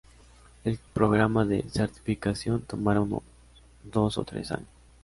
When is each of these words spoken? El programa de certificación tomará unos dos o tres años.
El 0.63 0.79
programa 0.93 1.45
de 1.45 1.61
certificación 1.69 2.63
tomará 2.63 3.01
unos 3.01 3.21
dos 3.83 4.17
o 4.17 4.23
tres 4.25 4.51
años. 4.51 4.65